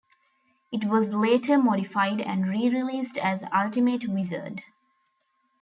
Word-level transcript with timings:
It 0.71 0.85
was 0.85 1.11
later 1.13 1.59
modified 1.59 2.21
and 2.21 2.47
re-released 2.49 3.19
as 3.19 3.43
Ultimate 3.55 4.07
Wizard. 4.07 4.63